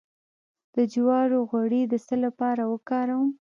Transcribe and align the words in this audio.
د 0.75 0.77
جوارو 0.93 1.39
غوړي 1.49 1.81
د 1.87 1.93
څه 2.05 2.15
لپاره 2.25 2.63
وکاروم؟ 2.71 3.29